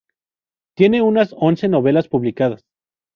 Tiene 0.75 1.03
unas 1.03 1.31
once 1.37 1.67
novelas 1.69 2.07
publicadas. 2.07 2.65